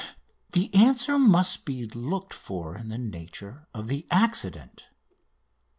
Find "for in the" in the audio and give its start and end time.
2.33-2.97